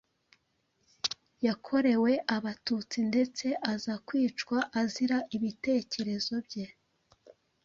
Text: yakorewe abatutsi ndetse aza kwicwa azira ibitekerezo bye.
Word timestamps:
yakorewe 1.45 2.11
abatutsi 2.35 2.97
ndetse 3.09 3.45
aza 3.73 3.93
kwicwa 4.07 4.57
azira 4.81 5.17
ibitekerezo 5.35 6.33
bye. 6.45 6.65